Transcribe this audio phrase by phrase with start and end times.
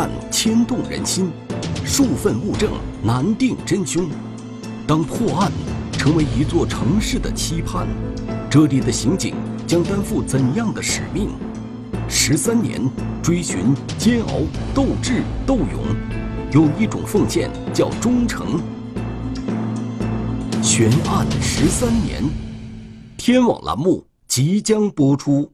[0.00, 1.30] 案牵动人心，
[1.84, 2.70] 数份物证
[3.02, 4.08] 难定真凶。
[4.86, 5.52] 当破案
[5.92, 7.86] 成为一座城市的期盼，
[8.48, 9.34] 这里的刑警
[9.66, 11.28] 将担负怎样的使命？
[12.08, 12.80] 十三年
[13.22, 14.40] 追寻、煎熬、
[14.74, 15.84] 斗智、斗勇，
[16.50, 18.58] 有一种奉献叫忠诚。
[20.62, 22.24] 悬案十三年，
[23.18, 25.52] 天网栏目即将播出。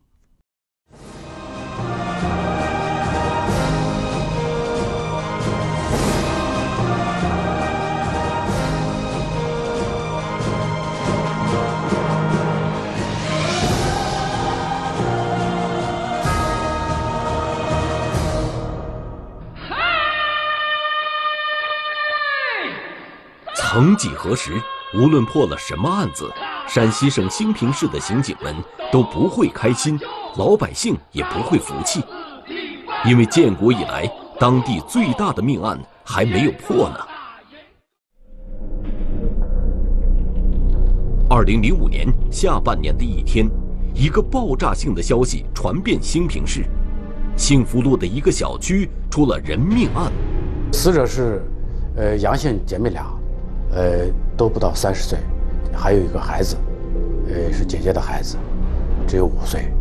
[23.76, 24.52] 曾几何时，
[24.94, 26.32] 无论破了什么案子，
[26.66, 28.56] 陕西省兴平市的刑警们
[28.90, 30.00] 都不会开心，
[30.38, 32.02] 老百姓也不会服气，
[33.04, 34.10] 因为建国以来，
[34.40, 36.96] 当地最大的命案还没有破呢。
[41.28, 43.46] 二零零五年下半年的一天，
[43.92, 46.64] 一个爆炸性的消息传遍兴平市，
[47.36, 50.10] 幸福路的一个小区出了人命案，
[50.72, 51.42] 死者是，
[51.94, 53.04] 呃，杨姓姐妹俩。
[53.72, 55.18] 呃，都不到三十岁，
[55.72, 56.56] 还有一个孩子，
[57.28, 58.36] 呃，是姐姐的孩子，
[59.06, 59.72] 只有五岁。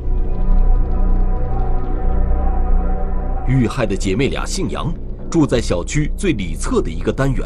[3.47, 4.91] 遇害的姐妹俩姓杨，
[5.29, 7.45] 住在小区最里侧的一个单元。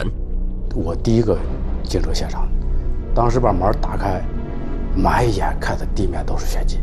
[0.74, 1.38] 我第一个
[1.84, 2.48] 进入现场，
[3.14, 4.24] 当时把门打开，
[4.96, 6.80] 满眼看的地面都是血迹。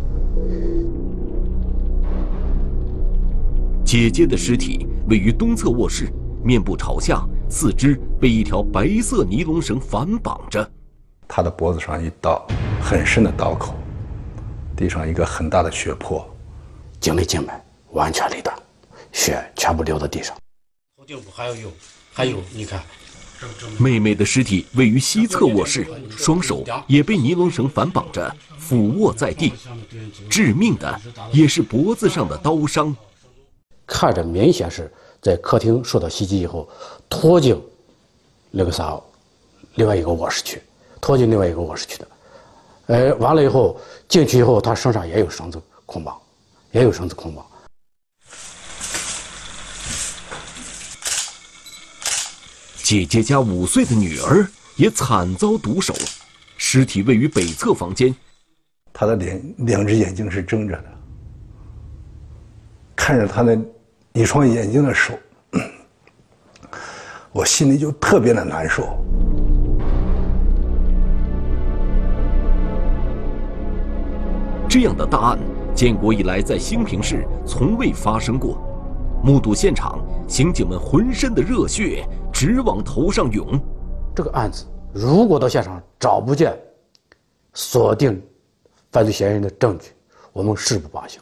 [3.85, 6.13] 姐姐的尸体位于东侧卧室，
[6.45, 7.27] 面部朝下。
[7.49, 10.69] 四肢被一条白色尼龙绳反绑着，
[11.29, 12.45] 他的脖子上一道
[12.83, 13.75] 很深的刀口，
[14.77, 16.29] 地上一个很大的血泊，
[16.99, 18.55] 颈内静脉完全离断，
[19.13, 20.37] 血全部流到地上。
[20.97, 21.73] 头颈部还有有，
[22.13, 22.83] 还有你看，
[23.79, 29.53] 妹妹的尸体位于西侧卧室，双手也被尼龙绳反绑着，俯卧在地。
[30.29, 31.01] 致命的
[31.33, 32.95] 也是脖子上的刀伤，
[33.87, 34.93] 看着明显是。
[35.27, 36.69] 在客厅受到袭击以后，
[37.11, 37.61] 拖进
[38.49, 38.97] 那个啥，
[39.75, 40.63] 另外一个卧室去，
[41.01, 42.09] 拖进另外一个卧室去的。
[42.87, 46.17] 哎，完了以后进去以后，他身上也有绳子捆绑，
[46.71, 47.45] 也有绳子捆绑。
[52.85, 55.93] 姐姐家五岁的女儿也惨遭毒手，
[56.57, 58.15] 尸体位于北侧房间，
[58.93, 60.85] 她的脸两只眼睛是睁着的，
[62.95, 63.59] 看着她那。
[64.17, 65.13] 一双眼睛的手，
[67.33, 68.99] 我心里就特别的难受。
[74.67, 75.39] 这样的大案，
[75.75, 78.59] 建国以来在兴平市从未发生过。
[79.23, 82.03] 目睹现场，刑警们浑身的热血
[82.33, 83.61] 直往头上涌。
[84.15, 86.59] 这个案子如果到现场找不见
[87.53, 88.19] 锁定
[88.91, 89.91] 犯罪嫌疑人的证据，
[90.33, 91.21] 我们誓不罢休。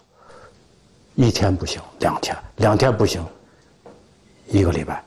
[1.16, 3.24] 一天不行，两天，两天不行，
[4.48, 5.04] 一个礼拜，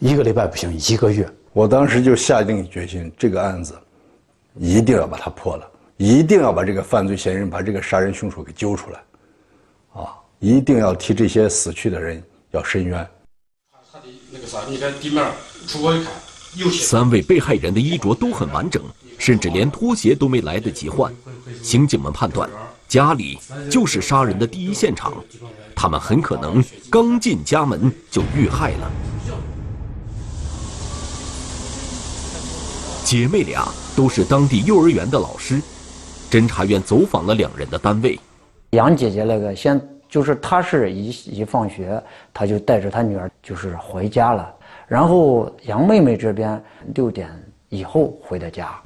[0.00, 1.28] 一个礼拜不行，一个月。
[1.52, 3.78] 我当时就下定决心，这个案子
[4.56, 5.64] 一定要把它破了，
[5.98, 9.00] 一定要把这个犯罪嫌疑人、把这个杀人凶手给揪出来，
[9.92, 12.20] 啊，一定要替这些死去的人
[12.50, 13.08] 要伸冤。
[13.92, 15.24] 他的那个啥，你看地面，
[15.68, 16.12] 出过一看，
[16.56, 18.82] 有三位被害人的衣着都很完整，
[19.16, 21.14] 甚至连拖鞋都没来得及换。
[21.62, 22.50] 刑警们判断。
[22.88, 23.38] 家里
[23.70, 25.12] 就是杀人的第一现场，
[25.74, 28.90] 他们很可能刚进家门就遇害了。
[33.04, 35.60] 姐妹俩都是当地幼儿园的老师，
[36.30, 38.18] 侦查员走访了两人的单位。
[38.70, 42.02] 杨姐姐那个先就是她是一一放学，
[42.32, 44.52] 她就带着她女儿就是回家了，
[44.86, 46.62] 然后杨妹妹这边
[46.94, 47.30] 六点
[47.68, 48.76] 以后回的家。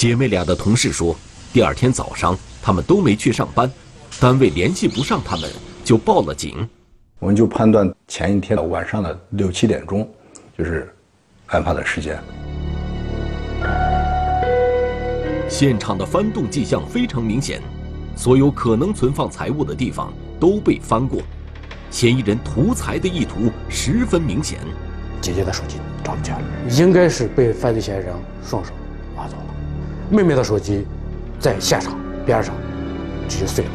[0.00, 1.14] 姐妹俩的同事说，
[1.52, 3.70] 第二天早上他们都没去上班，
[4.18, 5.50] 单位联系不上他们，
[5.84, 6.66] 就报了警。
[7.18, 10.10] 我们就判断前一天的晚上的六七点钟，
[10.56, 10.90] 就是
[11.48, 12.18] 案发的时间。
[15.50, 17.60] 现场的翻动迹象非常明显，
[18.16, 20.10] 所有可能存放财物的地方
[20.40, 21.20] 都被翻过，
[21.90, 24.60] 嫌疑人图财的意图十分明显。
[25.20, 28.72] 姐姐的手机找不见了，应该是被犯罪嫌疑人双手。
[30.10, 30.84] 妹妹的手机
[31.38, 31.96] 在现场
[32.26, 32.52] 边上，
[33.28, 33.70] 直接碎了。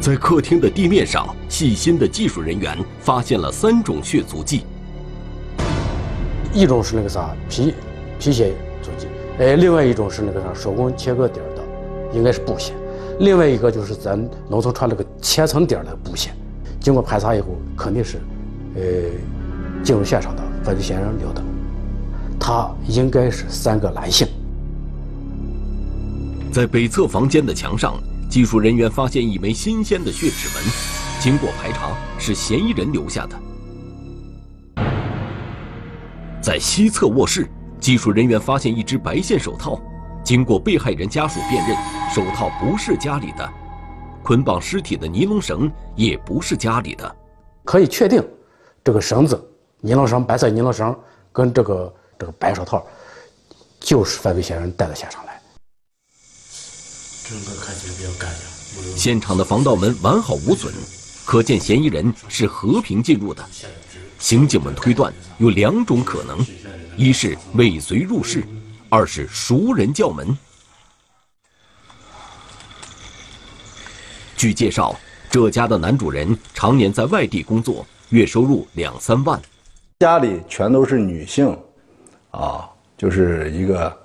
[0.00, 4.64] 在客厅的地面上，细心的技术人员发现了三种血足迹。
[6.52, 7.72] 一种是那个啥皮
[8.18, 8.52] 皮鞋
[8.82, 9.06] 足迹，
[9.38, 11.62] 哎，另外一种是那个啥手工切割底儿的，
[12.12, 12.72] 应该是布鞋。
[13.20, 14.18] 另外一个就是咱
[14.48, 16.34] 农村穿那个千层底的布线，
[16.80, 18.18] 经过排查以后，肯定是，
[18.74, 18.82] 呃，
[19.84, 21.42] 进入现场的犯罪嫌疑人留的，
[22.46, 24.28] 他应该是三个男性。
[26.52, 27.94] 在北侧房间的墙上，
[28.28, 30.62] 技术人员发现一枚新鲜的血指纹，
[31.22, 33.40] 经过排查，是嫌疑人留下的。
[36.42, 37.48] 在西侧卧室，
[37.80, 39.80] 技术人员发现一只白线手套，
[40.22, 41.74] 经过被害人家属辨认，
[42.14, 43.50] 手套不是家里的，
[44.22, 47.16] 捆绑尸体的尼龙绳也不是家里的，
[47.64, 48.22] 可以确定，
[48.84, 49.42] 这个绳子，
[49.80, 50.94] 尼龙绳，白色尼龙绳
[51.32, 52.86] 跟这个这个白手套，
[53.80, 55.40] 就是犯罪嫌疑人带到现场来。
[57.26, 58.96] 整个看起来比较干净。
[58.96, 60.72] 现场的防盗门完好无损，
[61.24, 63.44] 可见嫌疑人是和平进入的。
[64.18, 66.44] 刑警们推断有两种可能：
[66.96, 68.44] 一是尾随入室，
[68.88, 70.36] 二是熟人叫门。
[74.36, 74.98] 据介绍，
[75.30, 79.40] 这家的男主人常年在外地工作，月收入两三万，
[80.00, 81.56] 家里全都是女性，
[82.34, 83.96] 啊，就是一个，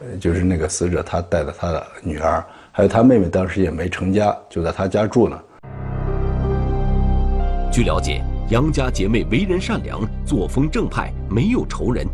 [0.00, 5.42] 呃，就是那个死者他带着他的女儿，还有他妹妹，当时也没成家，就在他家住呢。
[7.72, 8.22] 据了解。
[8.50, 12.06] 杨家姐妹为人善良，作风正派，没有仇人。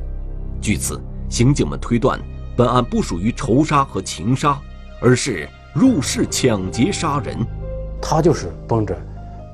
[0.60, 2.16] 据此，刑警们推断，
[2.56, 4.56] 本案不属于仇杀和情杀，
[5.00, 7.36] 而是入室抢劫杀人。
[8.00, 8.96] 他就是奔着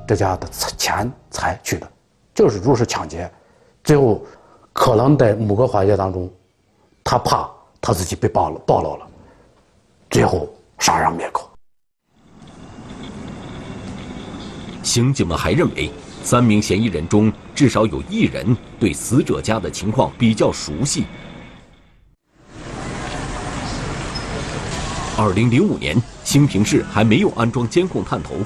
[0.06, 0.46] 这家的
[0.76, 1.90] 钱财去的，
[2.34, 3.30] 就是入室抢劫。
[3.82, 4.22] 最后，
[4.74, 6.30] 可能在某个环节当中，
[7.02, 7.48] 他怕
[7.80, 9.06] 他自己被暴露暴露了，
[10.10, 10.46] 最后
[10.78, 11.48] 杀人灭口。
[14.82, 15.90] 刑警们还认为。
[16.24, 21.04] 三名嫌疑人中，至少有一人对死者家的情况比较熟悉。
[25.18, 28.36] 二零零五年，兴平市还没有安装监控探头，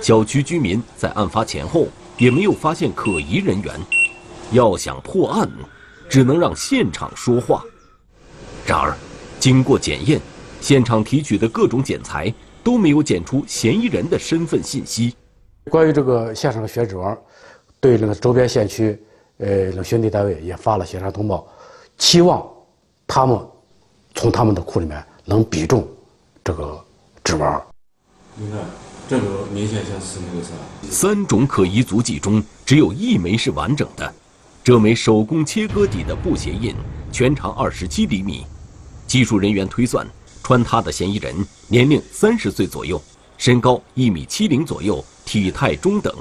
[0.00, 3.78] 小区居民在案发前后也没有发现可疑人员。
[4.52, 5.46] 要想破案，
[6.08, 7.64] 只能让现场说话。
[8.66, 8.96] 然而，
[9.38, 10.20] 经过检验，
[10.60, 12.32] 现场提取的各种检材
[12.64, 15.14] 都没有检出嫌疑人的身份信息。
[15.70, 17.16] 关于这个现场的血指纹，
[17.80, 19.00] 对那个周边县区，
[19.38, 21.46] 呃，那兄弟单位也发了协查通报，
[21.98, 22.44] 期望
[23.06, 23.38] 他们
[24.14, 25.86] 从他们的库里面能比中
[26.42, 26.84] 这个
[27.22, 27.60] 指纹。
[28.34, 28.60] 你看，
[29.08, 30.52] 这个明显像是那个啥。
[30.90, 34.12] 三种可疑足迹中，只有一枚是完整的，
[34.66, 36.74] 这枚手工切割底的布鞋印，
[37.12, 38.44] 全长二十七厘米。
[39.06, 40.04] 技术人员推算，
[40.42, 41.32] 穿它的嫌疑人
[41.68, 43.00] 年龄三十岁左右，
[43.38, 45.04] 身高一米七零左右。
[45.24, 46.12] 体态中等。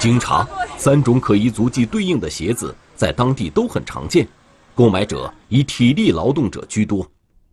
[0.00, 0.48] 经查，
[0.78, 4.26] 三种可疑足迹对应的鞋子在当地都很常见，
[4.74, 7.06] 购买者以体力劳动者居多。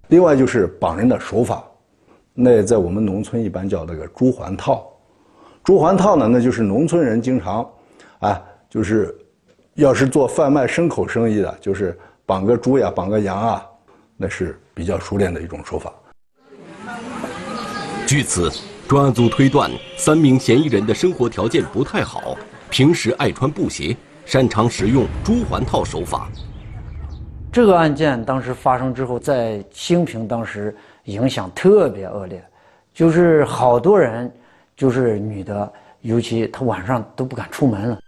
[0.08, 1.62] 另外就是绑人的手法，
[2.34, 4.90] 那在我们农村一般叫那个猪环套。
[5.70, 7.64] 猪环套呢，那就是农村人经常，
[8.22, 9.16] 啊，就是
[9.76, 11.96] 要是做贩卖牲口生意的，就是
[12.26, 13.64] 绑个猪呀，绑个羊啊，
[14.18, 15.94] 那是比较熟练的一种手法。
[18.08, 18.52] 据此，
[18.88, 22.36] 专案组推断，三名嫌疑人的生活条件不太好，
[22.72, 23.96] 平时爱穿布鞋，
[24.26, 26.28] 擅长使用猪环套手法。
[27.52, 32.44] 这个案件当时发生之后，在兴平当时影响特别恶劣，
[32.92, 34.34] 就是好多人，
[34.80, 38.00] 就是女的，尤其她晚上都不敢出门了。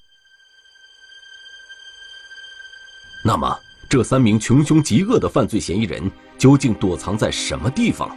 [3.25, 3.54] 那么，
[3.90, 8.16] 这三名穷凶极恶的犯罪嫌疑人究竟躲藏在什么地方？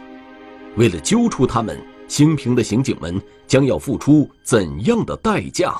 [0.77, 5.75] 为了揪出他们，兴平的刑警们将要付出怎样的代价？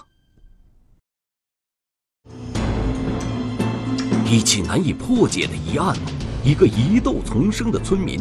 [4.25, 5.96] 一起难以破解的疑案，
[6.44, 8.20] 一个疑窦丛生的村民，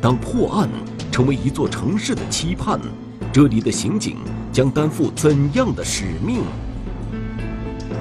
[0.00, 0.68] 当破案
[1.12, 2.80] 成为一座城市的期盼，
[3.32, 4.18] 这里的刑警
[4.52, 6.44] 将担负怎样的使命？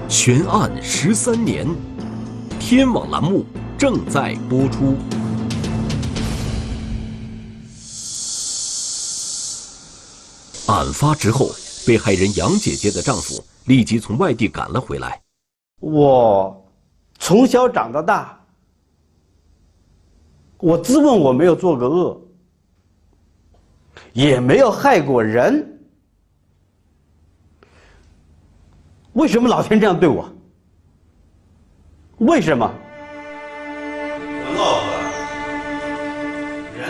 [0.09, 1.65] 悬案十三年，
[2.59, 3.45] 天网栏目
[3.77, 4.97] 正在播出。
[10.67, 11.49] 案发之后，
[11.87, 15.21] 被害人杨姐姐的丈夫立即从外地赶了回来。
[15.79, 16.61] 我
[17.19, 18.37] 从小长到大，
[20.57, 22.21] 我自问我没有做过恶，
[24.13, 25.79] 也没有害过人，
[29.13, 30.29] 为什么老天这样对我？
[32.17, 32.69] 为什么？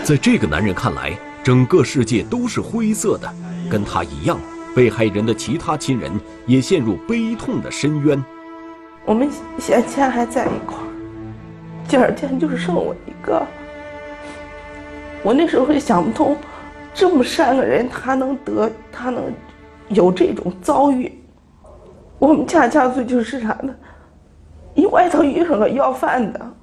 [0.04, 3.32] 在这个男人看来，整个世界都是灰色的。
[3.70, 4.38] 跟他一样，
[4.76, 6.12] 被害人的其他亲人
[6.46, 8.22] 也陷入悲痛的深渊。
[9.06, 10.88] 我们先前还在一块儿，
[11.88, 13.42] 今儿天就是剩我一个。
[15.24, 16.36] 我那时候也想不通，
[16.94, 19.34] 这么善的人，他能得，他能
[19.90, 21.12] 有这种遭遇。
[22.20, 23.74] 我们家家族就是啥呢？
[24.76, 26.54] 你外头遇上个要饭的，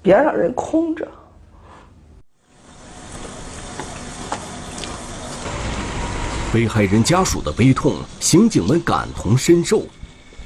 [0.00, 1.06] 别让人空着。
[6.52, 9.82] 被害人家属的悲痛，刑警们感同身受。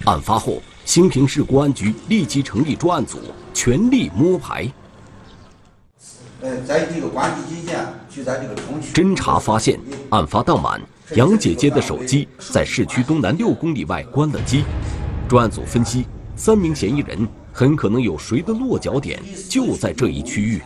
[0.04, 3.18] 案发后，兴平市公安局立即成立专案组，
[3.52, 4.70] 全力摸排。
[6.44, 7.78] 呃，在这个关系期间，
[8.10, 10.78] 就在这个中区侦查发现，案发当晚，
[11.16, 14.62] 杨姐姐的手机在市区东南六公里外关了机。
[15.26, 16.04] 专案组分析，
[16.36, 20.60] 三名嫌疑人很可能有谁的落脚点就在这一区域。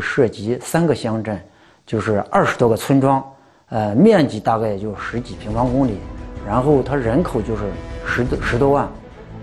[0.00, 1.42] 涉及三个乡镇，
[1.86, 3.24] 就是二十多个村庄，
[3.70, 5.92] 呃，面积大概也就十几平方公里，
[6.46, 7.62] 然后它人口就是
[8.06, 8.86] 十多十多万，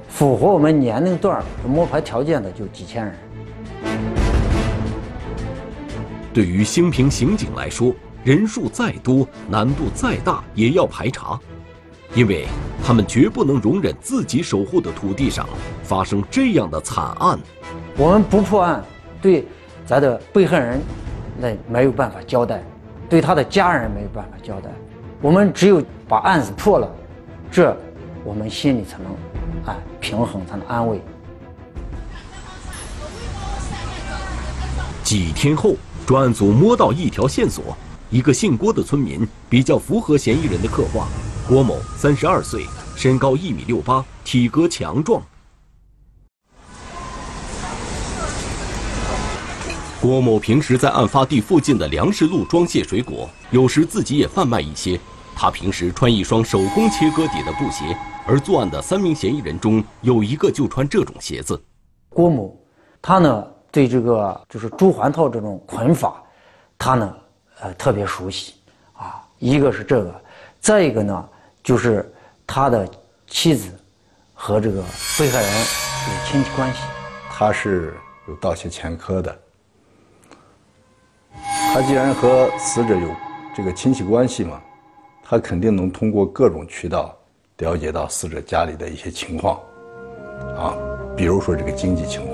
[0.08, 3.16] 符合我们年龄段摸排条件的就几千人。
[6.34, 7.94] 对于兴平刑警来说，
[8.24, 11.40] 人数再多，难度再大，也要排查，
[12.14, 12.46] 因为
[12.86, 15.48] 他们绝不能容忍自己守护的土地上
[15.84, 17.40] 发生这样的惨案。
[17.98, 18.84] 我们不破案，
[19.22, 19.48] 对
[19.86, 20.80] 咱的被害人
[21.38, 22.64] 那没有办法交代，
[23.10, 24.70] 对他的家人没有办法交代。
[25.22, 26.88] 我们只有把案子破了，
[27.50, 27.76] 这
[28.24, 29.08] 我们心里才能
[29.66, 31.02] 哎平衡，才能安慰。
[35.04, 35.76] 几天后。
[36.10, 37.78] 专案组摸到一条线索，
[38.10, 41.08] 一个姓郭的村民比较符合嫌疑人的刻画。
[41.48, 45.22] 郭某三十二岁，身高一米六八，体格强壮。
[50.02, 55.00] 郭某平时在案发地附近的粮食路装卸水果，有时自己也贩卖一些。
[55.36, 61.62] 他平时穿一双手工切割底的布鞋，而作案的三名嫌疑人中有一个就穿这种鞋子。
[62.10, 62.60] 郭某，
[63.00, 63.46] 他呢？
[63.72, 66.24] 对这个就是朱环套这种捆法，
[66.78, 67.16] 他呢，
[67.62, 68.56] 呃，特别熟悉，
[68.94, 70.22] 啊，一个是这个，
[70.60, 71.30] 再一个呢，
[71.62, 72.12] 就是
[72.48, 72.90] 他的
[73.28, 73.70] 妻子
[74.34, 74.82] 和这个
[75.20, 76.80] 被害人有亲戚关系，
[77.30, 77.94] 他是
[78.28, 79.40] 有盗窃前科的，
[81.74, 83.08] 他既然和死者有
[83.56, 84.60] 这个亲戚关系嘛，
[85.24, 87.16] 他肯定能通过各种渠道
[87.58, 89.60] 了解到死者家里的一些情况，
[90.58, 90.74] 啊，
[91.16, 92.29] 比如说这个经济情况。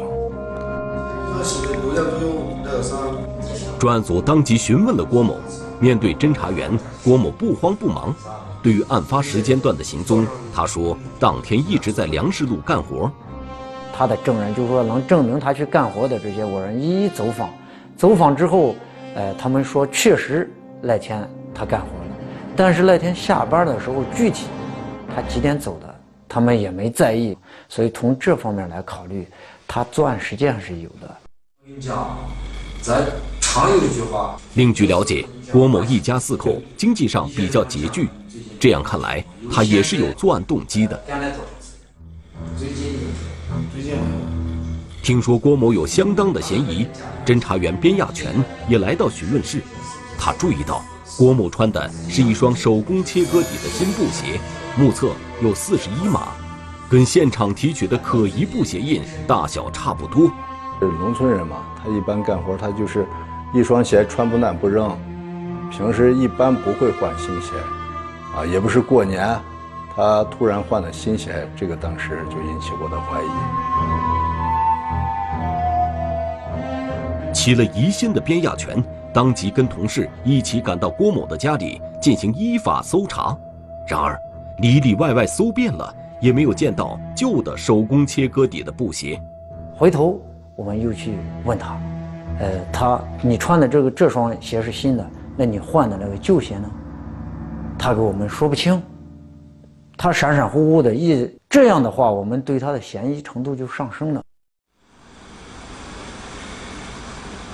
[3.85, 5.37] 专案组当即询问了郭某，
[5.79, 8.11] 面对侦查员，郭某不慌不忙。
[8.63, 13.11] 对于案发时间段的行踪，他说当天一直在粮食路干活。
[13.93, 17.47] 他的证人就是说能证明他去干活的这些，我人一一走访。
[17.95, 18.75] 走访之后，
[19.13, 20.51] 呃，他们说确实
[20.81, 21.21] 那天
[21.53, 22.17] 他干活了，
[22.55, 24.47] 但是那天下班的时候具体
[25.15, 25.95] 他几点走的，
[26.27, 27.37] 他们也没在意。
[27.69, 29.27] 所以从这方面来考虑，
[29.67, 31.15] 他作案时间是有的。
[31.61, 32.17] 我跟你讲，
[32.81, 33.03] 咱
[33.55, 34.35] 常有一句话。
[34.55, 38.09] 另据了解，郭某一家四口经济上比较拮据，
[38.59, 41.01] 这样看来，他也是有作案动机的。
[42.57, 42.99] 最近，
[43.73, 43.93] 最近，
[45.01, 46.85] 听说郭某有相当的嫌疑，
[47.25, 48.35] 侦查员边亚全
[48.67, 49.61] 也来到询问室。
[50.19, 50.83] 他注意到
[51.17, 54.37] 郭某穿的是一双手工切割底的新布鞋，
[54.75, 56.27] 目测有四十一码，
[56.89, 60.29] 跟现场提取的可疑布鞋印大小差不多。
[60.81, 63.07] 是农村人嘛，他一般干活，他就是
[63.55, 64.97] 一双鞋穿不烂不扔，
[65.71, 67.53] 平时一般不会换新鞋，
[68.35, 69.25] 啊，也不是过年，
[69.95, 73.29] 他突然换了新鞋，这个当时就引起我的怀疑。
[77.33, 78.83] 起了疑心的边亚全
[79.13, 83.37] 当即跟同事一起赶到郭某的家里进行依法搜查，
[83.87, 84.19] 然而
[84.57, 89.17] 里里外外搜遍了，也没有见到旧的手工切割底的布鞋，
[89.77, 90.19] 回头。
[90.57, 91.13] 我们又去
[91.45, 91.77] 问他，
[92.39, 96.69] 呃，他你穿的这个这双鞋是新的，那你换的那个旧鞋呢？
[97.77, 98.81] 他给我们说不清，
[99.97, 104.21] 他闪闪乎乎的，一这样的话，我们对他的嫌疑程度就上升了。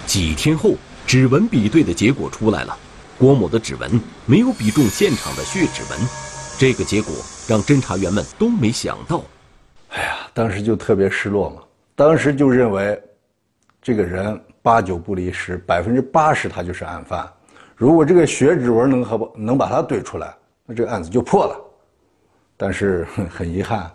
[0.06, 0.72] 几天后，
[1.06, 2.76] 指纹比对的结果出来了，
[3.18, 6.00] 郭某的指纹没有比中现场的血指纹，
[6.58, 7.14] 这个结果
[7.48, 9.24] 让侦查员们都没想到。
[9.90, 11.62] 哎呀，当时就特别失落嘛。
[11.96, 13.02] 当时就认为，
[13.82, 17.28] 这个人八九不离十，百分之八十他就是案犯。
[17.76, 21.56] 如果这个血指纹能和能把他对出来，那这个案子就破了。
[22.56, 23.92] 但是很遗憾，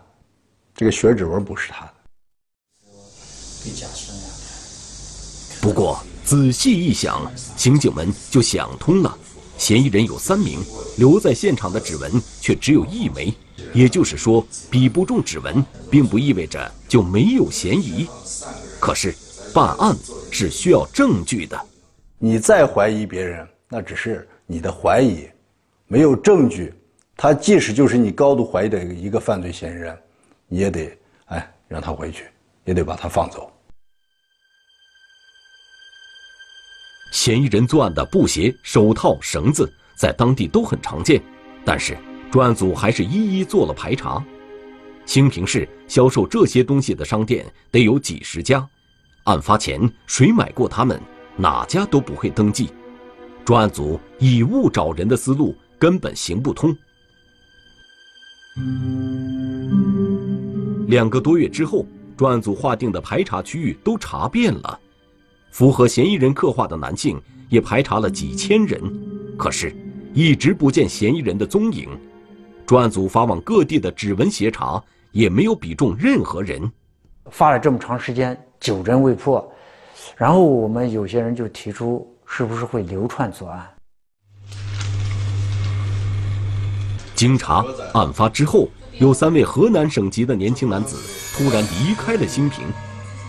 [0.75, 1.93] 这个血指纹不是他的。
[5.61, 9.17] 不过仔细一想，刑警们就想通了：
[9.57, 10.59] 嫌疑人有三名，
[10.97, 13.33] 留在现场的指纹却只有一枚。
[13.73, 18.07] 也就是说，比不中指纹，并不意味着就没有嫌疑。
[18.79, 19.13] 可是，
[19.57, 19.97] 办案
[20.31, 21.59] 是需要证据的。
[22.19, 25.27] 你再怀疑别人，那只是你的怀疑，
[25.87, 26.71] 没有证据。
[27.15, 29.97] 他即使就是你高度怀疑的一个犯罪嫌疑人，
[30.47, 30.95] 你也得
[31.25, 32.25] 哎让他回去，
[32.65, 33.51] 也得把他放走。
[37.11, 41.19] 嫌疑人作案的布鞋、手套、绳子在当地都很常见，
[41.65, 41.97] 但是
[42.29, 44.23] 专案组还是一一做了排查。
[45.07, 48.63] 兴平市销售这些东西的商店得有几十家，
[49.27, 50.99] 案发前谁买过他们，
[51.35, 52.69] 哪家都不会登记。
[53.43, 56.75] 专案组以物找人的思路根本行不通。
[60.87, 64.79] 两个多月之后，专案组划定的排查区域都查遍了。
[65.51, 68.81] 符合嫌疑人刻画的男性也排查了几千人，
[69.37, 69.75] 可是，
[70.13, 71.89] 一直不见嫌疑人的踪影。
[72.65, 74.81] 专案组发往各地的指纹协查
[75.11, 76.71] 也没有比中任何人。
[77.29, 79.51] 发了这么长时间，九针未破，
[80.15, 83.67] 然后我们有些人就提出，是不是会流窜作案？
[87.15, 88.67] 经查，案发之后，
[88.99, 90.97] 有三位河南省籍的年轻男子
[91.35, 92.65] 突然离开了兴平。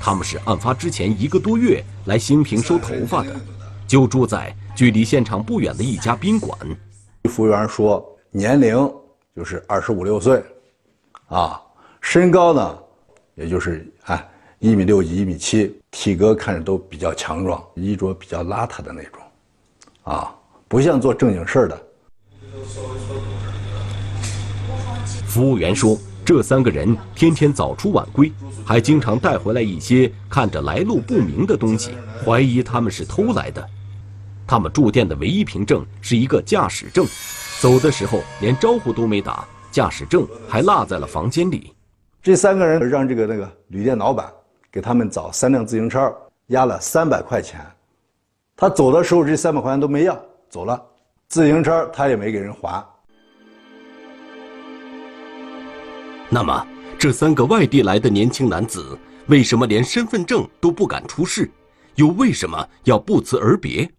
[0.00, 3.34] 他们是案发之前一个多月来兴平收头发的，
[3.86, 6.56] 就住在距离现场不远的一家宾馆。
[7.24, 8.76] 服务员说年龄
[9.34, 10.42] 就是二十五六岁，
[11.26, 11.60] 啊，
[12.00, 12.78] 身高呢，
[13.34, 14.28] 也就是哎
[14.60, 19.22] 一米六几一米七，体格看着都比较强壮，衣着比较邋遢的那种，
[20.02, 20.34] 啊，
[20.66, 21.82] 不像做正经事儿的。
[25.26, 25.98] 服务员说。
[26.24, 28.30] 这三个人天天早出晚归，
[28.62, 33.66] 还经常带回来一些看着来路不明的东西，怀疑他们是偷来的。
[34.46, 37.06] 他们住店的唯一凭证是一个驾驶证，
[37.62, 41.72] 走的时候连招呼都没打，驾驶证还落在了房间里。
[42.22, 44.30] 这三个人让这个那个旅店老板
[44.78, 47.60] 给他们找三辆自行车，押了三百块钱。
[48.56, 50.16] 他走的时候这三百块钱都没要，
[50.48, 50.80] 走了，
[51.26, 52.86] 自行车他也没给人还。
[56.28, 56.64] 那么，
[56.96, 61.50] 这三个外地来的年轻男子为什么连身份证都不敢出示？
[61.96, 63.90] 又为什么要不辞而别？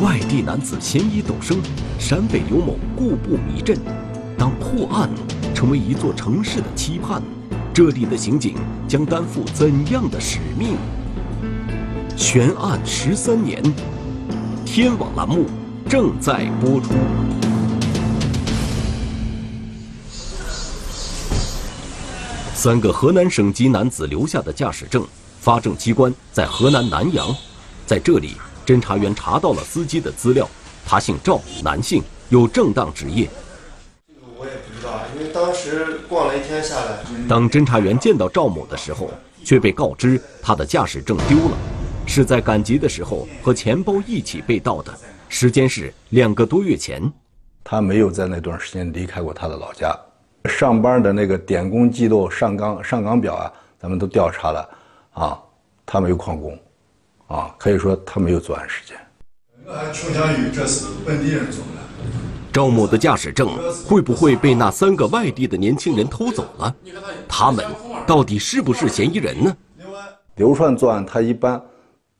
[0.00, 1.60] 外地男子嫌疑陡升，
[1.98, 3.76] 陕北刘某故布迷阵。
[4.38, 5.10] 当破案
[5.52, 7.20] 成为一座城市的期盼，
[7.74, 8.54] 这里的刑警
[8.86, 10.76] 将担负怎样的使命？
[12.16, 13.60] 悬案十三年，
[14.64, 15.46] 天网栏目
[15.88, 16.94] 正在播出。
[22.54, 25.04] 三个河南省籍男子留下的驾驶证，
[25.40, 27.34] 发证机关在河南南阳，
[27.86, 30.48] 在这里，侦查员查到了司机的资料，
[30.86, 33.28] 他姓赵，男性，有正当职业。
[35.32, 36.98] 当时逛了一天下来。
[37.28, 39.10] 当侦查员见到赵某的时候，
[39.44, 41.56] 却被告知他的驾驶证丢了，
[42.06, 44.92] 是在赶集的时候和钱包一起被盗的，
[45.28, 47.10] 时间是两个多月前。
[47.62, 49.94] 他没有在那段时间离开过他的老家。
[50.44, 54.68] 上班的那个点工记录、上岗上岗表啊，咱们都调查了，
[55.12, 55.38] 啊，
[55.84, 56.58] 他没有旷工，
[57.26, 58.96] 啊，可以说他没有作案时间。
[59.66, 61.87] 我还倾向于这是本地人做的。
[62.52, 63.48] 赵某的驾驶证
[63.86, 66.74] 会不会被那三个外地的年轻人偷走了？
[67.28, 67.64] 他们
[68.06, 69.56] 到底是不是嫌疑人呢？
[70.36, 71.60] 流窜作案，他一般，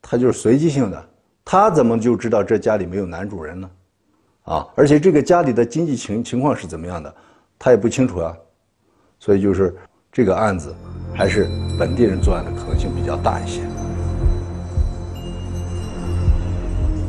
[0.01, 1.09] 他就是随机性的，
[1.43, 3.69] 他怎么就知道这家里没有男主人呢？
[4.43, 7.13] 啊，而且这个家里的经济情情况是怎么样的？
[7.57, 8.35] 他也不清楚啊，
[9.19, 9.75] 所以就是
[10.11, 10.73] 这个案子
[11.13, 13.61] 还是本地人作案的可能性比较大一些。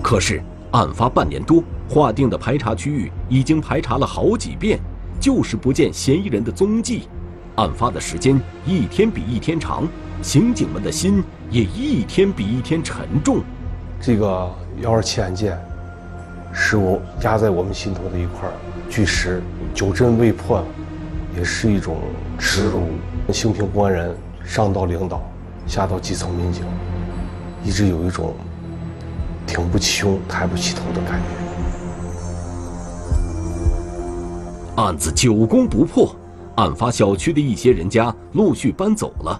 [0.02, 4.78] 可是案发半年多，划定的排查区域已经排查了好几遍，
[5.18, 7.08] 就是不见嫌疑人的踪迹。
[7.56, 9.88] 案发的时间一天比一天长，
[10.22, 13.40] 刑警们的心也一天比一天沉重。
[14.00, 14.48] 这个
[14.80, 15.58] 幺二七案件，
[16.52, 18.48] 是我压在我们心头的一块
[18.88, 19.42] 巨石。
[19.74, 20.64] 九针未破，
[21.36, 21.96] 也是一种
[22.38, 22.84] 耻辱。
[23.32, 25.20] 兴平公安人上到领导，
[25.66, 26.64] 下到基层民警，
[27.64, 28.32] 一直有一种
[29.44, 31.49] 挺不起胸、抬不起头的感觉。
[34.80, 36.16] 案子久攻不破，
[36.56, 39.38] 案发小区的一些人家陆续搬走了。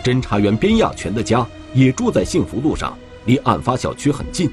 [0.00, 4.48] 侦查员边亚全的家也住在幸福路上，离案发小区很近。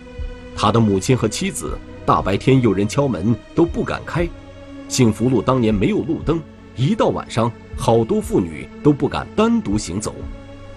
[0.55, 1.77] 他的母亲和妻子。
[2.07, 4.25] 大白天有人敲门都不敢开，
[4.87, 6.41] 幸福路当年没有路灯，
[6.77, 10.15] 一到晚上，好多妇女都不敢单独行走，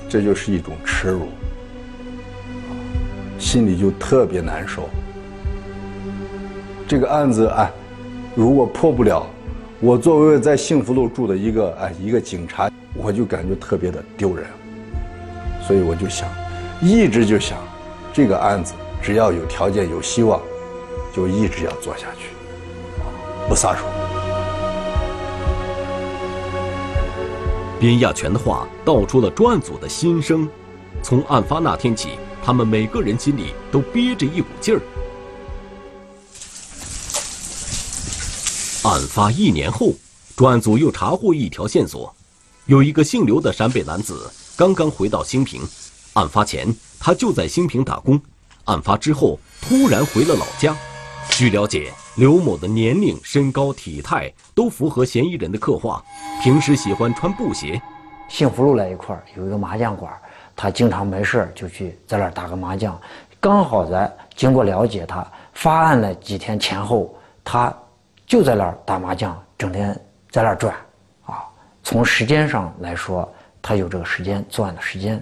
[0.09, 1.29] 这就是一种耻辱，
[3.38, 4.90] 心里就特别难受。
[6.90, 7.70] 这个案子哎，
[8.35, 9.24] 如果破不了，
[9.79, 14.44] 我作为在幸福路住的一个哎一个警察，我就感觉特别的丢人，
[15.64, 16.29] 所以我就想，
[16.83, 17.59] 一直就想，
[18.12, 20.40] 这个案子只要有条件有希望，
[21.14, 22.31] 就一直要做下去，
[23.48, 23.85] 不撒手。
[27.79, 30.48] 边亚全的话道出了专案组的心声。
[31.05, 34.81] 从案发那天起，他们每个人心里都憋着一股劲儿。
[38.83, 39.93] 案发一年后，
[40.35, 42.11] 专案组又查获一条线索：
[42.64, 45.61] 有一个姓刘的陕北男子刚刚回到兴平，
[46.14, 48.19] 案发前他就在兴平打工，
[48.64, 50.75] 案发之后突然回了老家。
[51.29, 56.03] 据了解，刘某的年龄、身高、体态都符合嫌疑人的刻画，
[56.43, 57.79] 平时喜欢穿布鞋。
[58.31, 60.11] 幸福路那一块有一个麻将馆。
[60.57, 62.99] 他经常没事就去在那儿打个麻将，
[63.38, 67.14] 刚好在经过了解，他发案了几天前后，
[67.45, 67.75] 他
[68.31, 69.93] 就在那儿打麻将，整天
[70.31, 70.73] 在那儿转，
[71.27, 71.43] 啊，
[71.83, 73.29] 从时间上来说，
[73.61, 75.21] 他有这个时间作案的时间。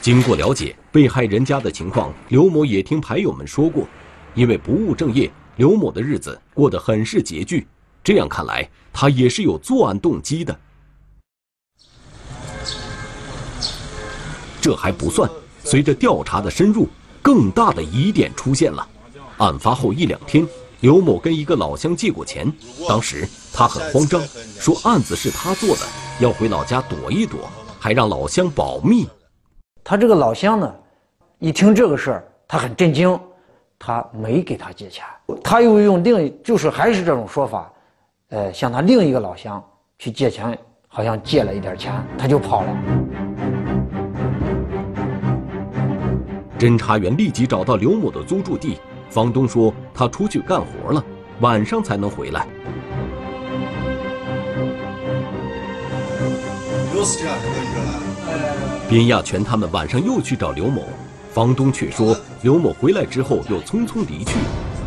[0.00, 3.86] 经过了解，被害人家的情况，刘某也听牌友们说过，
[4.34, 7.64] 因为不务正业，刘某的日子过得很是拮据。
[8.02, 10.58] 这样看来，他也是有作案动机的。
[14.60, 15.30] 这还不算，
[15.62, 16.88] 随着调查的深入，
[17.22, 18.84] 更大的疑点出现了。
[19.38, 20.46] 案发后一两天，
[20.80, 22.50] 刘某跟一个老乡借过钱，
[22.88, 24.22] 当时他很慌张，
[24.58, 25.82] 说案子是他做的，
[26.20, 27.40] 要回老家躲一躲，
[27.78, 29.06] 还让老乡保密。
[29.84, 30.74] 他这个老乡呢，
[31.38, 33.18] 一听这个事儿，他很震惊，
[33.78, 35.04] 他没给他借钱，
[35.44, 37.70] 他又用另就是还是这种说法，
[38.30, 39.62] 呃，向他另一个老乡
[39.98, 42.76] 去借钱，好像借了一点钱，他就跑了。
[46.58, 48.78] 侦查员立即找到刘某的租住地，
[49.16, 51.02] 房东说他出去干活了，
[51.40, 52.46] 晚上才能回来。
[58.86, 60.82] 边亚全他们晚上又去找刘某，
[61.32, 64.34] 房东却说刘某回来之后又匆匆离去，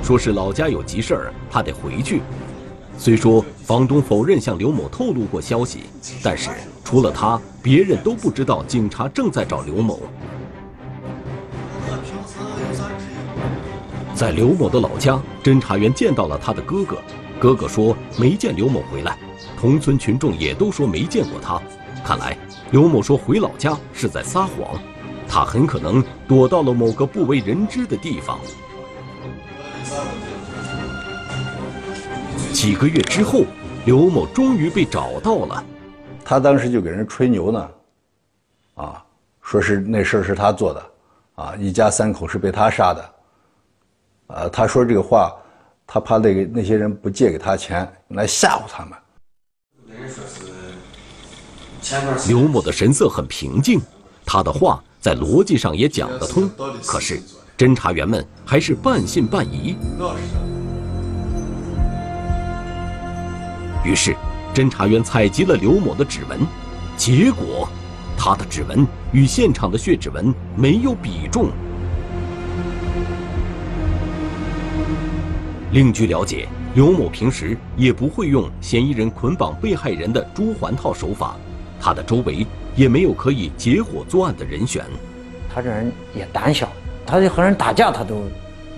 [0.03, 2.21] 说是老家有急事儿，他得回去。
[2.99, 5.85] 虽说房东否认向刘某透露过消息，
[6.21, 6.51] 但是
[6.83, 9.99] 除了他，别人都不知道警察正在找刘某。
[14.19, 16.97] 在刘某的老家，侦查员见到了他的哥哥。
[17.39, 19.17] 哥哥说没见刘某回来，
[19.57, 21.57] 同村群众也都说没见过他。
[22.03, 22.37] 看来
[22.69, 24.77] 刘某说回老家是在撒谎，
[25.25, 28.37] 他很可能躲到了某个不为人知的地方。
[32.51, 33.45] 几个月之后，
[33.85, 35.63] 刘某终于被找到了。
[36.25, 37.69] 他当时就给人吹牛呢，
[38.75, 39.01] 啊，
[39.41, 40.83] 说是那事儿是他做的，
[41.35, 43.13] 啊，一家三口是被他杀的。
[44.29, 45.33] 呃，他说这个话，
[45.87, 48.93] 他怕那个那些人不借给他钱来吓唬他们。
[52.27, 53.81] 刘某的神色很平静，
[54.23, 56.47] 他的话在逻辑上也讲得通。
[56.85, 57.19] 可是，
[57.57, 59.75] 侦查员们还是半信半疑。
[63.83, 64.15] 于是，
[64.53, 66.39] 侦查员采集了刘某的指纹，
[66.95, 67.67] 结果，
[68.15, 71.49] 他的指纹与现场的血指纹没有比中。
[75.71, 81.35] 另据了解，刘某平时也不会用嫌疑人捆绑被害人的珠环套手法，
[81.79, 82.43] 他的周围
[82.75, 84.83] 也没有可以结伙作案的人选。
[85.53, 86.67] 他这人也胆小，
[87.05, 88.23] 他就和人打架他都，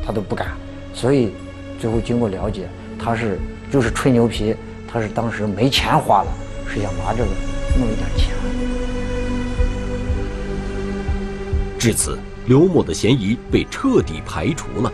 [0.05, 0.49] 他都不敢。
[0.93, 1.31] 所以，
[1.79, 2.67] 最后经过了解，
[2.99, 3.39] 他是
[3.71, 4.53] 就是吹牛皮，
[4.85, 6.27] 他是当时没钱花了，
[6.67, 7.29] 是想拿这个
[7.79, 8.35] 弄一点钱。
[11.79, 14.91] 至此，刘某的嫌疑被彻底排除了。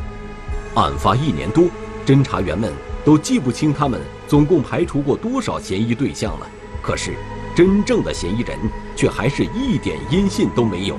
[0.75, 1.65] 案发一年多。
[2.07, 2.71] 侦查员们
[3.03, 6.47] 都记不清他们总共排除过多少嫌疑对象了，
[6.81, 7.13] 可是
[7.53, 8.57] 真正的嫌疑人
[8.95, 10.95] 却还是一点音信都没有。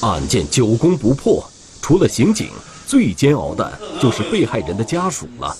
[0.00, 1.46] 案件久攻不破，
[1.82, 2.48] 除了刑警，
[2.86, 5.54] 最煎熬的就是被害人的家属了。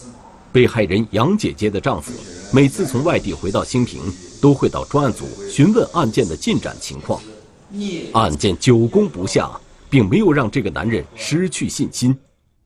[0.51, 2.13] 被害人杨姐姐的丈夫
[2.51, 4.01] 每次从外地回到兴平，
[4.41, 7.21] 都会到专案组询问案件的进展情况。
[8.15, 9.51] 案件久攻不下。
[9.89, 12.17] 并没有让这个男人失去信心。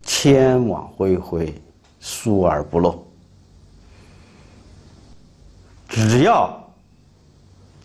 [0.02, 1.54] 千网恢恢，
[2.00, 3.06] 疏而不漏。
[5.88, 6.58] 只要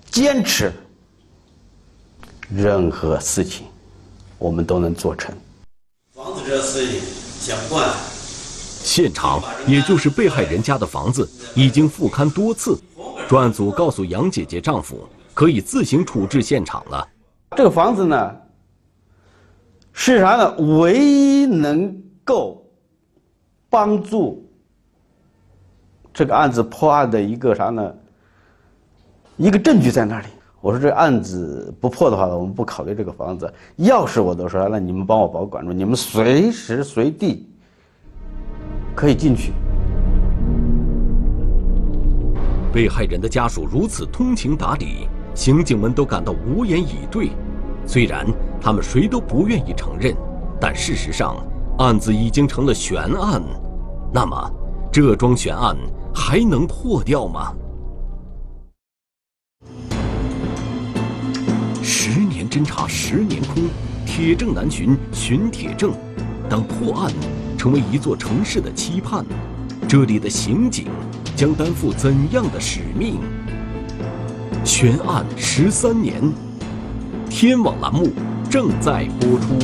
[0.10, 0.72] 坚持，
[2.50, 3.66] 任何事情
[4.38, 5.36] 我们都能做成。
[6.14, 7.02] 房子这事情
[7.42, 7.90] 讲不惯。
[8.82, 12.80] 现场也就是被害人家的房子已经复勘多次，
[13.28, 17.06] 专案组告诉杨姐姐丈夫可以自行处置现场了。
[17.58, 18.32] 这个房子呢？
[19.98, 20.56] 是啥呢？
[20.78, 22.62] 唯一能够
[23.70, 24.46] 帮助
[26.14, 27.94] 这个案子破案的一个啥呢？
[29.38, 30.28] 一个证据在那里。
[30.60, 33.52] 我说这案子不破的话，我们不考虑这个房子。
[33.80, 37.48] 钥匙我都说了，你们帮我保管住，你们随时随地
[38.94, 39.54] 可以进去。
[42.74, 47.30] 被害人的家属如此通情达理，刑警们都感到无言以对。
[47.88, 48.26] 虽然
[48.66, 50.18] 他们谁都不愿意承认，
[50.60, 51.36] 但事实上，
[51.78, 53.40] 案子已经成了悬案。
[54.12, 54.52] 那么，
[54.92, 55.78] 这桩悬案
[56.12, 57.54] 还能破掉吗？
[61.84, 63.66] 十年侦查十年空，
[64.04, 65.92] 铁证难寻寻铁证。
[66.50, 67.14] 当破案
[67.56, 69.24] 成为一座城市的期盼，
[69.88, 70.88] 这里的刑警
[71.36, 73.20] 将担负怎样的使命？
[74.64, 76.20] 悬案十三年，
[77.30, 78.08] 天网栏目
[78.56, 79.60] 正在播出。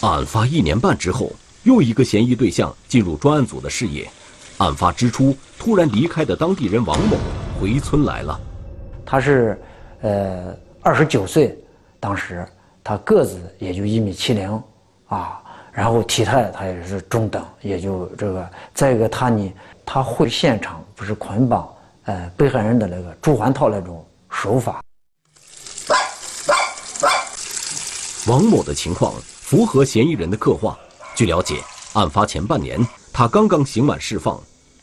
[0.00, 1.30] 案发一年半之后，
[1.62, 4.08] 又一个嫌疑对象进入专案组的视野。
[4.56, 7.18] 案发之初，突然离开的当地人王某
[7.60, 8.40] 回村来了。
[9.04, 9.60] 他是，
[10.00, 11.58] 呃，二十九岁，
[12.00, 12.48] 当时
[12.82, 14.50] 他个子也就一米七零，
[15.08, 18.48] 啊，然后体态他也是中等，也就这个。
[18.72, 19.52] 再一个，他呢，
[19.84, 21.68] 他会现场不是捆绑，
[22.06, 24.80] 呃，被害人的那个朱环套那种手法。
[28.28, 30.78] 王某的情况符合嫌疑人的刻画。
[31.14, 31.56] 据了解，
[31.94, 32.80] 案发前半年。
[33.12, 34.40] 他刚刚刑满释放，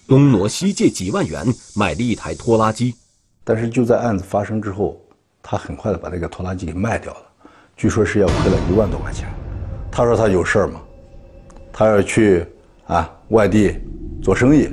[0.08, 2.96] 东挪西借几万元买了一台拖拉机，
[3.44, 5.00] 但是就在案子发生之后，
[5.42, 7.22] 他很快的把这个拖拉机给卖掉了，
[7.78, 9.28] 据说是要亏了一万多块钱。
[9.92, 10.82] 他说他有事儿嘛，
[11.72, 12.46] 他要去
[12.88, 13.80] 啊外地
[14.22, 14.68] 做生意。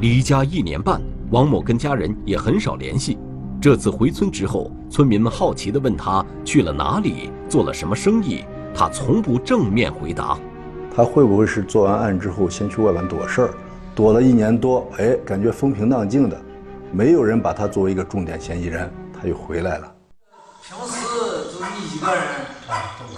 [0.00, 3.16] 离家一年半，王某跟家人也很少联系。
[3.58, 8.44] 这次回村之后，村民们好奇地问他去了哪里，做了什么生意。
[8.74, 10.38] 他从不正面回答，
[10.94, 13.54] 他会不会是做完案之后先去外边躲事儿，
[13.94, 16.38] 躲了一年多，哎，感觉风平浪静的，
[16.92, 19.90] 没有人把他作为一个重点嫌疑人，他又回来了。
[20.62, 21.06] 平时
[21.58, 22.22] 就你一个人。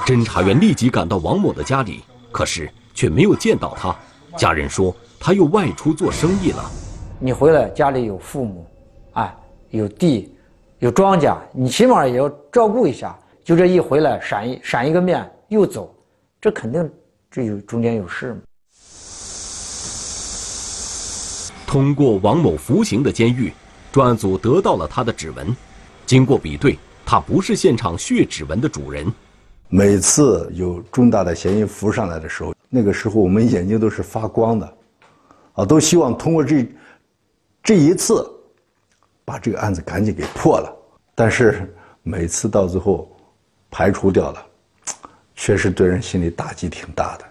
[0.06, 3.92] 侦查员立即赶到王某的家里，可是却没有见到他。
[4.36, 6.70] 家人说他又外出做生意了。
[7.18, 8.66] 你回来家里有父母，
[9.14, 9.34] 哎，
[9.70, 10.32] 有地，
[10.78, 13.18] 有庄稼，你起码也要照顾一下。
[13.44, 15.28] 就这一回来，闪一闪一个面。
[15.48, 15.94] 又走，
[16.40, 16.90] 这肯定
[17.30, 18.40] 这有中间有事嘛。
[21.66, 23.52] 通过王某服刑的监狱，
[23.90, 25.56] 专案组得到了他的指纹。
[26.04, 29.10] 经过比对，他不是现场血指纹的主人。
[29.70, 34.72] 每次有重大的嫌疑浮上来的时候，那个时候我们眼睛都是发光的，
[35.58, 36.64] 啊，都希望通过这
[37.64, 38.24] 这一次，
[39.24, 40.72] 把这个案子赶紧给破了。
[41.16, 43.10] 但是每次到最后，
[43.68, 44.46] 排除掉了。
[45.34, 47.24] 确实对人心里打击挺大的。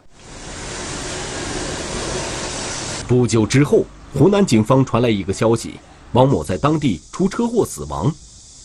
[3.08, 5.80] 不久之后，湖南警方传来一个消息：
[6.12, 8.14] 王某在当地出车祸死亡。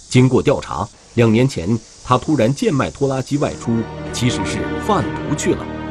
[0.08, 3.80] 经过调查，两年前他突然贱卖拖拉机外出，
[4.12, 5.81] 其实是贩毒去了。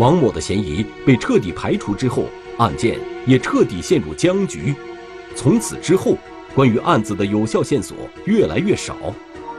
[0.00, 2.24] 王某的嫌疑被彻底排除之后，
[2.56, 4.74] 案件也彻底陷入僵局。
[5.36, 6.16] 从此之后，
[6.54, 8.96] 关于案子的有效线索越来越少。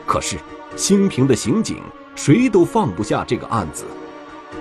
[0.03, 0.37] 可是，
[0.75, 1.77] 兴平的刑警
[2.15, 3.85] 谁都放不下这个案子，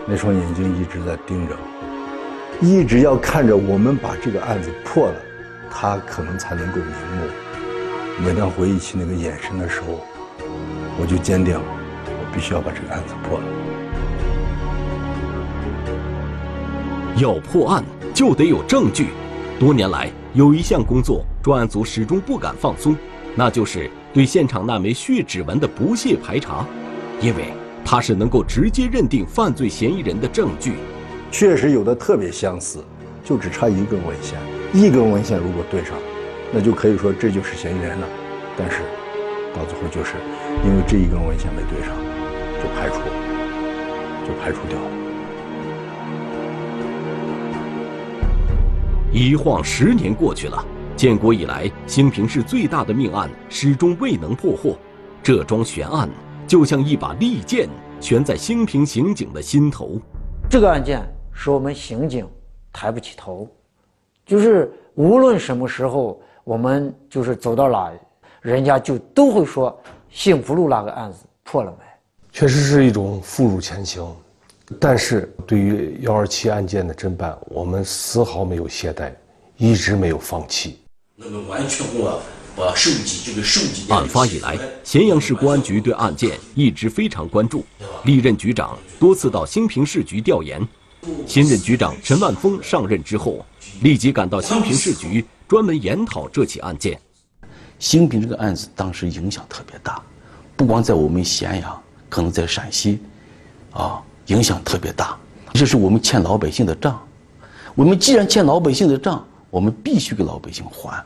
[0.07, 5.17] 那双眼睛一直在盯着我，一直要看着我们把这个案子破了，
[5.71, 6.85] 他可能才能够瞑
[7.17, 7.27] 目。
[8.23, 10.05] 每当回忆起那个眼神的时候，
[11.01, 13.45] 我就坚定，我必须要把这个案子破了。
[17.17, 19.09] 要破案就得有证据，
[19.59, 22.97] 多年来有一项工作专案组始终不敢放松，
[23.35, 23.91] 那就是。
[24.13, 26.67] 对现场那枚血指纹的不懈排查，
[27.21, 30.75] 因为它是能够直接认定犯罪嫌疑人的证据。
[31.31, 32.85] 确实有的特别相似，
[33.23, 34.37] 就只差一根文线。
[34.73, 35.95] 一根文线如果对上，
[36.51, 38.09] 那就可以说这就是嫌疑人了。
[38.59, 38.79] 但是
[39.55, 40.15] 到最后就是
[40.65, 41.95] 因为这一根文线没对上，
[42.61, 42.99] 就排除，
[44.27, 45.00] 就排除掉了。
[49.13, 50.65] 一晃十年过去了。
[50.97, 54.77] 建国以来，兴平市最大的命案始终未能破获，
[55.23, 56.09] 这桩悬案
[56.47, 57.69] 就像一把利剑
[58.01, 59.99] 悬在兴平刑警的心头。
[60.49, 62.29] 这个案件使我们刑警
[62.73, 63.49] 抬不起头，
[64.25, 67.91] 就是无论什么时候，我们就是走到哪，
[68.43, 69.77] 人家就都会说
[70.09, 71.85] 幸福路那个案子破了没？
[72.31, 74.07] 确实是一种负重前行，
[74.79, 79.13] 但是对于幺二七案件的侦办，我们丝毫没有懈怠，
[79.57, 80.79] 一直没有放弃。
[81.17, 82.23] 那么完全我
[82.57, 83.91] 把收集这个收集。
[83.93, 87.65] 案发以来，咸阳市公安局对案件一直非常关注，
[88.05, 90.67] 历任局长多次到兴平市局调研。
[91.27, 93.45] 新任局长陈万峰上任之后，
[93.83, 97.01] 立即赶到兴平市局，专门研讨这起案件。
[97.79, 100.03] 兴平这个案子当时影响特别大，
[100.57, 103.01] 不光在我们咸阳，可能在陕西，
[103.73, 105.17] 啊，影响特别大。
[105.53, 107.01] 这是我们欠老百姓的账，
[107.75, 111.05] 我们既然欠老百姓的账，我们必须给老百姓还。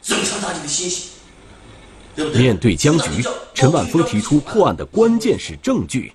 [0.00, 1.10] 增强大家的信心，
[2.34, 6.12] 面对僵局，陈万峰提出破案的关键是证据。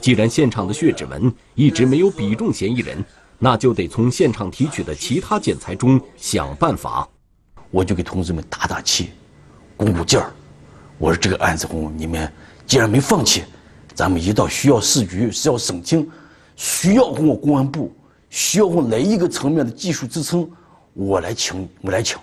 [0.00, 3.04] 既然现场的血指纹一直没有比中嫌疑人，
[3.38, 7.08] 那就得从现场提取的其他检材中想办法。
[7.70, 9.10] 我就给同志们打打气，
[9.76, 10.32] 鼓鼓劲儿。
[10.98, 12.32] 我说这个案子，你们
[12.66, 13.42] 既然没放弃，
[13.94, 16.08] 咱们一到需要市局、需要省厅、
[16.56, 17.94] 需要我公安部、
[18.30, 20.48] 需要哪一个层面的技术支撑，
[20.94, 22.18] 我来请，我来请。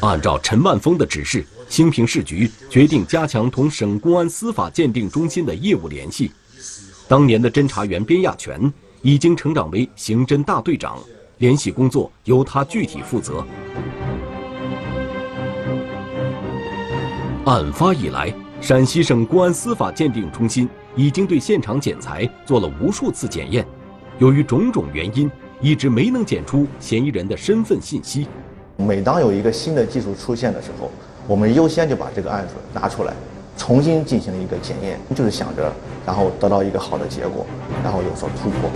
[0.00, 6.32] 按照陈万峰的指示，兴平市局决定加强同省公安司法鉴定中心的业务联系。
[7.06, 10.98] 当年的侦查员边亚全已经成长为刑侦大队长。
[11.38, 13.44] 联系工作由他具体负责。
[17.46, 23.66] 案发以来，陕西省公安司法鉴定中心已经对现场检材做了无数次检验，
[24.18, 25.30] 由于种种原因，
[25.60, 28.26] 一直没能检出嫌疑人的身份信息。
[28.78, 30.90] 每当有一个新的技术出现的时候，
[31.26, 33.12] 我们优先就把这个案子拿出来，
[33.58, 35.70] 重新进行了一个检验，就是想着
[36.06, 37.44] 然后得到一个好的结果，
[37.82, 38.70] 然后有所突破。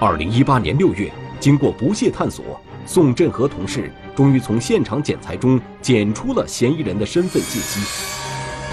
[0.00, 2.44] 二零一八年六月，经过不懈探索，
[2.84, 7.80] 宋振和同事终于从现场检材中检出了嫌疑人的身份信息。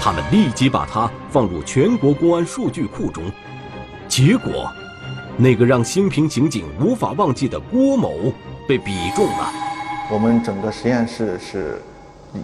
[0.00, 3.24] 他们立即把他放入全国公安数据库中。
[4.08, 4.70] 结果，
[5.36, 8.32] 那个让兴平刑警无法忘记的郭某
[8.68, 9.52] 被比中了。
[10.10, 11.80] 我们整个实验室是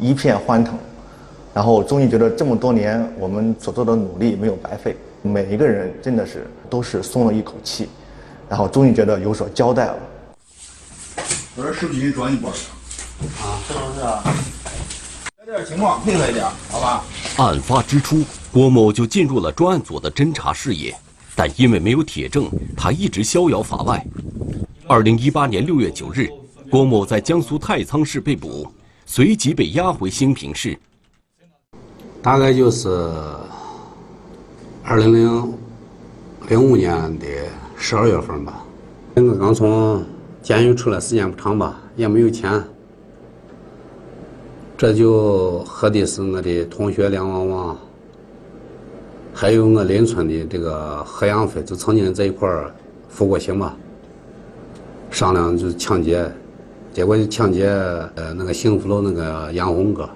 [0.00, 0.78] 一片欢腾，
[1.52, 7.88] 然后终于觉得这么多年我们所做的努力没有白费，每一个人真的是都是松了一口气。
[8.48, 9.98] 然后终于觉得有所交代了。
[11.54, 12.77] 我这视频转你播上。
[13.40, 14.22] 啊，是不是啊？
[15.46, 17.04] 有点情况，配合一点，好吧？
[17.38, 20.94] 案发之初，郭某就进入了专案组的侦查视野，
[21.34, 24.04] 但因为没有铁证，他一直逍遥法外。
[24.86, 26.28] 二零一八年六月九日，
[26.70, 28.66] 郭某在江苏太仓市被捕，
[29.06, 30.78] 随即被押回兴平市。
[32.22, 32.88] 大概就是
[34.82, 35.54] 二零零
[36.48, 37.26] 零五年的。
[37.80, 38.64] 十二月份吧，
[39.14, 40.04] 我刚从
[40.42, 42.60] 监狱出来，时间不长吧，也没有钱，
[44.78, 47.76] 这就和的是我的同学梁旺旺，
[49.34, 52.72] 还有我邻村的这个何阳飞，就曾经在一块儿
[53.08, 53.76] 服过刑吧。
[55.10, 56.32] 商量就抢劫，
[56.94, 57.66] 结果就抢劫
[58.14, 60.08] 呃那个幸福楼那个杨红哥。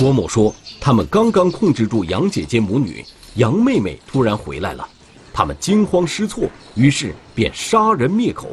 [0.00, 3.04] 郭某说，他们刚刚控制住杨姐姐母女。
[3.36, 4.84] 杨妹妹突然回来了，
[5.32, 8.48] 他们惊慌失措，于是便杀人灭口。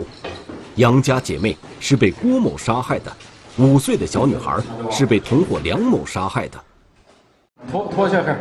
[0.76, 3.12] 杨家姐妹是被郭某杀害的，
[3.58, 4.62] 五岁的小女孩
[4.92, 6.62] 是被同伙梁某杀害的。
[7.72, 8.38] 脱脱下看，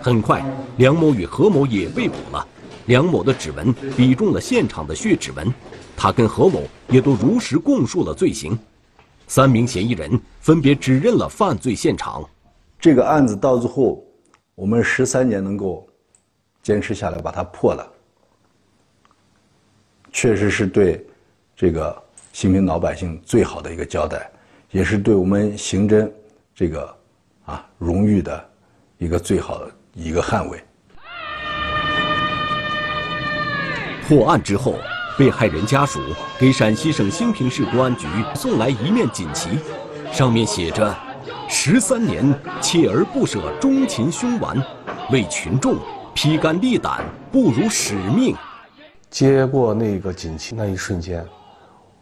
[0.00, 0.44] 很快，
[0.76, 2.46] 梁某与何某也被捕了。
[2.86, 5.52] 梁某的指纹比中了现场的血指纹，
[5.96, 8.56] 他跟何某也都如实供述了罪行。
[9.26, 12.22] 三名嫌疑人分别指认了犯罪现场。
[12.78, 14.02] 这个案子到最后。
[14.56, 15.84] 我们十三年能够
[16.62, 17.84] 坚持下来，把它破了，
[20.14, 21.04] 确实是对
[21.56, 24.30] 这个新平老百姓最好的一个交代，
[24.70, 26.08] 也是对我们刑侦
[26.54, 26.96] 这个
[27.44, 28.48] 啊荣誉的
[28.96, 30.62] 一个最好的一个捍卫。
[34.06, 34.76] 破案之后，
[35.18, 36.00] 被害人家属
[36.38, 38.06] 给陕西省兴平市公安局
[38.36, 39.58] 送来一面锦旗，
[40.12, 40.96] 上面写着。
[41.48, 42.24] 十三年，
[42.60, 44.56] 锲而不舍，忠勤凶顽，
[45.10, 45.76] 为群众
[46.14, 48.34] 披肝沥胆，不辱使命。
[49.14, 51.24] 接过那个锦旗那一瞬间，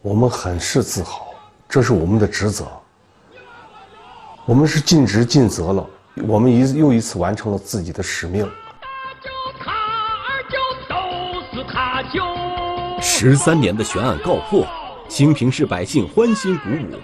[0.01, 1.27] 我们很是自豪，
[1.69, 2.67] 这是我们的职责。
[4.47, 5.87] 我们是尽职尽责了，
[6.27, 8.51] 我们一又一次完成了自己的使命。
[12.99, 14.67] 十三年的悬案告破，
[15.07, 16.99] 兴平市百姓欢欣鼓舞。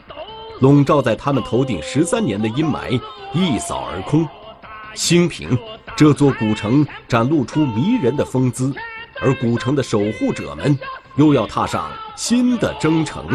[0.60, 2.98] 笼罩在他们头顶十三年的阴霾
[3.34, 4.26] 一扫而空，
[4.94, 5.56] 兴平
[5.94, 8.72] 这座古城展露出迷人的风姿，
[9.20, 10.78] 而古城的守护者们
[11.16, 13.26] 又要踏上新的征程。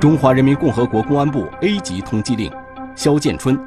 [0.00, 2.50] 中华人民共和国公安部 A 级通缉令：
[2.96, 3.58] 肖建春，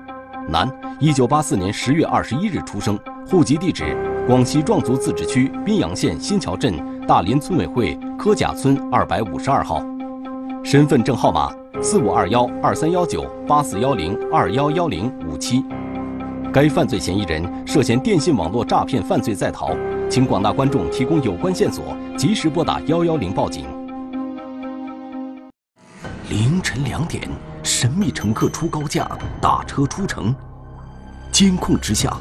[0.49, 0.69] 男，
[0.99, 3.95] 一九八四年十月二十一日出生，户籍地址
[4.27, 6.73] 广西壮族自治区宾阳县新桥镇
[7.07, 9.81] 大林村委会柯甲村二百五十二号，
[10.63, 15.63] 身份证号码四五二幺二三幺九八四幺零二幺幺零五七。
[16.53, 19.75] 该犯罪嫌疑人涉嫌电信网络诈骗犯罪在逃，
[20.07, 23.65] 请广大观众提供有关线索，及时拨打幺幺零报警。
[26.29, 27.27] 凌晨两点，
[27.63, 29.09] 神秘乘客出高价，
[29.41, 30.33] 打车出城。
[31.31, 32.15] 监控之下，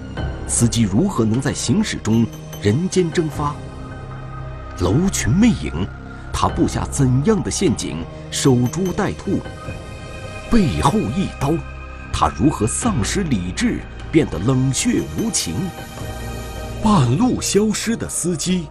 [0.49, 2.27] 司机如何能在行驶中
[2.63, 3.55] 人间蒸发？
[4.81, 5.87] 楼群魅影，
[6.33, 7.99] 他布下怎样的陷阱，
[8.31, 9.41] 守株待兔？
[10.51, 11.53] 背后一刀，
[12.11, 13.81] 他如何丧失理智，
[14.13, 15.55] 变得冷血无情？
[16.85, 18.67] 半路消失的司机，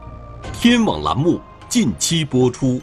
[0.54, 2.80] 天网栏目近期播出。